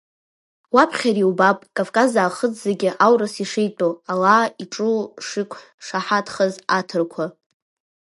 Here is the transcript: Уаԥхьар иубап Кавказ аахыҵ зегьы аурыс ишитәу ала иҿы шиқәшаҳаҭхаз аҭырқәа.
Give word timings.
Уаԥхьар 0.75 1.17
иубап 1.19 1.59
Кавказ 1.75 2.11
аахыҵ 2.21 2.53
зегьы 2.65 2.89
аурыс 3.05 3.35
ишитәу 3.43 3.93
ала 4.11 4.37
иҿы 4.61 4.87
шиқәшаҳаҭхаз 5.27 6.53
аҭырқәа. 6.77 7.25